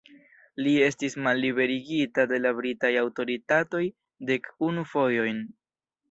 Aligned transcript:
Li 0.67 0.71
estis 0.83 1.15
malliberigita 1.25 2.23
de 2.31 2.39
la 2.45 2.53
britaj 2.59 2.91
aŭtoritatoj 3.01 3.81
dek 4.31 4.49
unu 4.69 4.87
fojojn. 4.95 5.43